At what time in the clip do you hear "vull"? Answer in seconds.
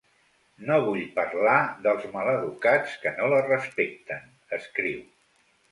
0.85-1.03